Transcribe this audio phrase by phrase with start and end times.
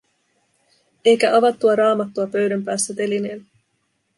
[1.05, 3.43] Eikä avattua raamattua pöydän päässä telineellä.